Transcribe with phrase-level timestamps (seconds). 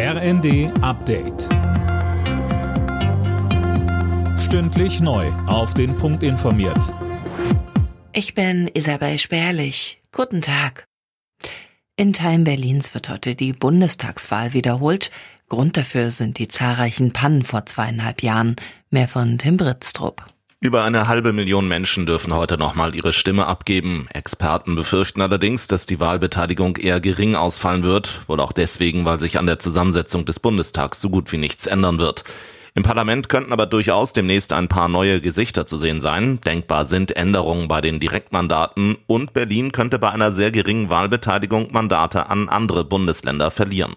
[0.00, 1.48] RND Update.
[4.38, 5.26] Stündlich neu.
[5.48, 6.94] Auf den Punkt informiert.
[8.12, 10.00] Ich bin Isabel Spärlich.
[10.12, 10.86] Guten Tag.
[11.96, 15.10] In Teilen Berlins wird heute die Bundestagswahl wiederholt.
[15.48, 18.54] Grund dafür sind die zahlreichen Pannen vor zweieinhalb Jahren.
[18.90, 20.24] Mehr von Tim Britztrup.
[20.60, 24.08] Über eine halbe Million Menschen dürfen heute nochmal ihre Stimme abgeben.
[24.12, 29.38] Experten befürchten allerdings, dass die Wahlbeteiligung eher gering ausfallen wird, wohl auch deswegen, weil sich
[29.38, 32.24] an der Zusammensetzung des Bundestags so gut wie nichts ändern wird.
[32.74, 36.40] Im Parlament könnten aber durchaus demnächst ein paar neue Gesichter zu sehen sein.
[36.40, 42.28] Denkbar sind Änderungen bei den Direktmandaten und Berlin könnte bei einer sehr geringen Wahlbeteiligung Mandate
[42.28, 43.94] an andere Bundesländer verlieren.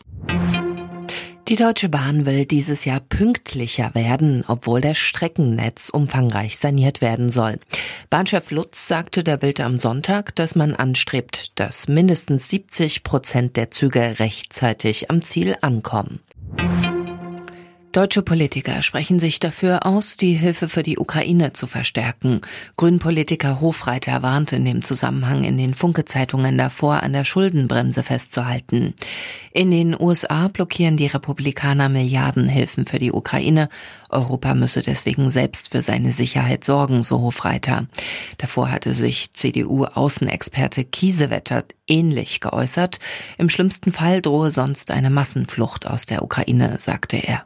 [1.52, 7.60] Die Deutsche Bahn will dieses Jahr pünktlicher werden, obwohl das Streckennetz umfangreich saniert werden soll.
[8.10, 13.70] Bahnchef Lutz sagte der Bild am Sonntag, dass man anstrebt, dass mindestens 70 Prozent der
[13.70, 16.22] Züge rechtzeitig am Ziel ankommen.
[17.92, 22.40] Deutsche Politiker sprechen sich dafür aus, die Hilfe für die Ukraine zu verstärken.
[22.78, 28.94] Grünpolitiker Hofreiter warnte in dem Zusammenhang in den Funke-Zeitungen davor, an der Schuldenbremse festzuhalten.
[29.52, 33.68] In den USA blockieren die Republikaner Milliardenhilfen für die Ukraine.
[34.10, 37.88] Europa müsse deswegen selbst für seine Sicherheit sorgen, so Hofreiter.
[38.38, 43.00] Davor hatte sich CDU-Außenexperte Kiesewetter ähnlich geäußert.
[43.38, 47.46] Im schlimmsten Fall drohe sonst eine Massenflucht aus der Ukraine, sagte er.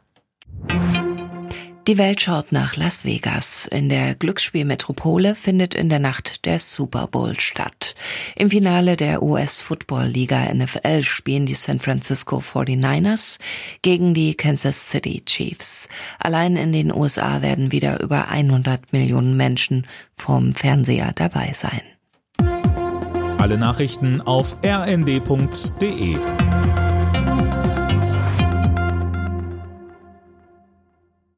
[1.86, 3.68] Die Welt schaut nach Las Vegas.
[3.68, 7.94] In der Glücksspielmetropole findet in der Nacht der Super Bowl statt.
[8.34, 13.38] Im Finale der US-Football-Liga NFL spielen die San Francisco 49ers
[13.82, 15.88] gegen die Kansas City Chiefs.
[16.18, 21.82] Allein in den USA werden wieder über 100 Millionen Menschen vom Fernseher dabei sein.
[23.38, 26.16] Alle Nachrichten auf rnd.de